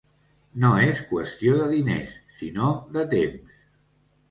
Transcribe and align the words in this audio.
No 0.63 0.71
és 0.85 1.01
qüestió 1.09 1.53
de 1.59 1.67
diners, 1.75 2.17
sinó 2.41 2.73
de 2.99 3.07
temps. 3.15 3.63